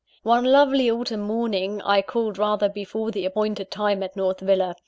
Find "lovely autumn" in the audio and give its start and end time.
0.45-1.19